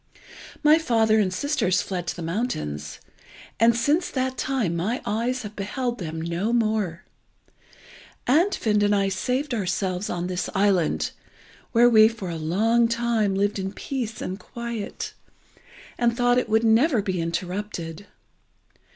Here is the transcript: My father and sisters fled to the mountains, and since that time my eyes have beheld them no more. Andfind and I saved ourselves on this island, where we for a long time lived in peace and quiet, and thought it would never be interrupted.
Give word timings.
My 0.63 0.79
father 0.79 1.19
and 1.19 1.31
sisters 1.31 1.83
fled 1.83 2.07
to 2.07 2.15
the 2.15 2.23
mountains, 2.23 2.99
and 3.59 3.77
since 3.77 4.09
that 4.09 4.35
time 4.35 4.75
my 4.75 4.99
eyes 5.05 5.43
have 5.43 5.55
beheld 5.55 5.99
them 5.99 6.19
no 6.19 6.51
more. 6.51 7.05
Andfind 8.25 8.81
and 8.81 8.95
I 8.95 9.09
saved 9.09 9.53
ourselves 9.53 10.09
on 10.09 10.25
this 10.25 10.49
island, 10.55 11.11
where 11.71 11.87
we 11.87 12.07
for 12.07 12.31
a 12.31 12.35
long 12.37 12.87
time 12.87 13.35
lived 13.35 13.59
in 13.59 13.73
peace 13.73 14.23
and 14.23 14.39
quiet, 14.39 15.13
and 15.99 16.17
thought 16.17 16.39
it 16.39 16.49
would 16.49 16.63
never 16.63 17.03
be 17.03 17.21
interrupted. 17.21 18.07